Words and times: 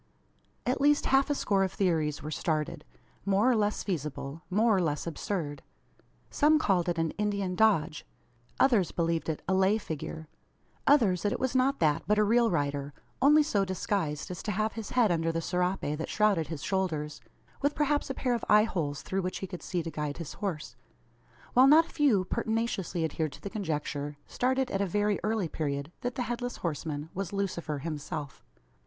At 0.65 0.81
least 0.81 1.05
half 1.05 1.29
a 1.29 1.35
score 1.35 1.63
of 1.63 1.71
theories 1.73 2.23
were 2.23 2.31
started 2.31 2.83
more 3.23 3.47
or 3.51 3.55
less 3.55 3.83
feasible 3.83 4.41
more 4.49 4.75
or 4.77 4.81
less 4.81 5.05
absurd. 5.05 5.61
Some 6.31 6.57
called 6.57 6.89
it 6.89 6.97
an 6.97 7.11
"Indian 7.19 7.53
dodge;" 7.53 8.03
others 8.59 8.91
believed 8.91 9.29
it 9.29 9.43
a 9.47 9.53
"lay 9.53 9.77
figure;" 9.77 10.27
others 10.87 11.21
that 11.21 11.31
it 11.31 11.39
was 11.39 11.55
not 11.55 11.77
that, 11.81 12.01
but 12.07 12.17
a 12.17 12.23
real 12.23 12.49
rider, 12.49 12.95
only 13.21 13.43
so 13.43 13.63
disguised 13.63 14.31
as 14.31 14.41
to 14.41 14.51
have 14.51 14.73
his 14.73 14.89
head 14.89 15.11
under 15.11 15.31
the 15.31 15.39
serape 15.39 15.81
that 15.99 16.09
shrouded 16.09 16.47
his 16.47 16.63
shoulders, 16.63 17.21
with 17.61 17.75
perhaps 17.75 18.09
a 18.09 18.15
pair 18.15 18.33
of 18.33 18.43
eye 18.49 18.63
holes 18.63 19.03
through 19.03 19.21
which 19.21 19.37
he 19.37 19.45
could 19.45 19.61
see 19.61 19.83
to 19.83 19.91
guide 19.91 20.17
his 20.17 20.33
horse; 20.33 20.75
while 21.53 21.67
not 21.67 21.85
a 21.85 21.89
few 21.93 22.25
pertinaciously 22.25 23.05
adhered 23.05 23.31
to 23.33 23.41
the 23.41 23.51
conjecture, 23.51 24.17
started 24.25 24.71
at 24.71 24.81
a 24.81 24.87
very 24.87 25.19
early 25.23 25.47
period, 25.47 25.91
that 26.01 26.15
the 26.15 26.23
Headless 26.23 26.57
Horseman 26.57 27.11
was 27.13 27.31
Lucifer 27.31 27.77
himself! 27.77 28.43